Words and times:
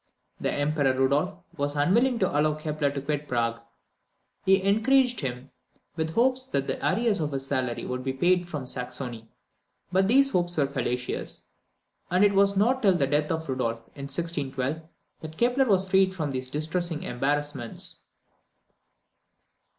The 0.39 0.51
Emperor 0.51 0.93
Rudolph 0.93 1.35
was 1.57 1.75
unwilling 1.75 2.17
to 2.17 2.27
allow 2.27 2.55
Kepler 2.55 2.89
to 2.89 3.01
quit 3.03 3.27
Prague. 3.27 3.61
He 4.43 4.63
encouraged 4.63 5.19
him 5.19 5.51
with 5.95 6.15
hopes 6.15 6.47
that 6.47 6.65
the 6.65 6.79
arrears 6.83 7.19
of 7.19 7.33
his 7.33 7.45
salary 7.45 7.85
would 7.85 8.01
be 8.01 8.11
paid 8.11 8.49
from 8.49 8.65
Saxony; 8.65 9.29
but 9.91 10.07
these 10.07 10.31
hopes 10.31 10.57
were 10.57 10.65
fallacious, 10.65 11.49
and 12.09 12.25
it 12.25 12.33
was 12.33 12.57
not 12.57 12.81
till 12.81 12.95
the 12.97 13.05
death 13.05 13.31
of 13.31 13.47
Rudolph, 13.47 13.81
in 13.93 14.05
1612, 14.09 14.81
that 15.19 15.37
Kepler 15.37 15.65
was 15.65 15.87
freed 15.87 16.15
from 16.15 16.31
these 16.31 16.49
distressing 16.49 17.03
embarrassments. 17.03 18.01